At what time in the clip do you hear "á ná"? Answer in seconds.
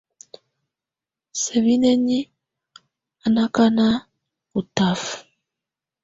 3.23-3.43